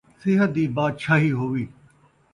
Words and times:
صحت 0.21 0.49
دی 0.55 0.63
باچھائی 0.75 1.31
ہووی 1.39 1.65